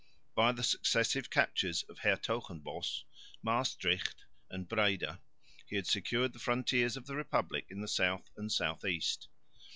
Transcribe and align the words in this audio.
By 0.33 0.51
the 0.51 0.63
successive 0.63 1.29
captures 1.29 1.83
of 1.83 1.99
Hertogenbosch, 1.99 3.03
Maestricht 3.43 4.25
and 4.49 4.67
Breda 4.67 5.21
he 5.67 5.75
had 5.75 5.85
secured 5.85 6.33
the 6.33 6.39
frontiers 6.39 6.97
of 6.97 7.05
the 7.05 7.15
republic 7.15 7.67
in 7.69 7.81
the 7.81 7.87
south 7.87 8.31
and 8.35 8.51
south 8.51 8.83
east. 8.83 9.27